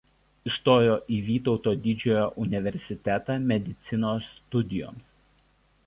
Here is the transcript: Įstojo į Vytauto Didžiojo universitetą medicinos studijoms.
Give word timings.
Įstojo 0.51 0.95
į 1.17 1.19
Vytauto 1.27 1.75
Didžiojo 1.85 2.25
universitetą 2.47 3.39
medicinos 3.53 4.35
studijoms. 4.35 5.17